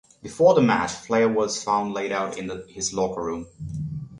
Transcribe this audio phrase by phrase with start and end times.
[0.23, 3.45] Before the match, Flair was found laid out in his locker room.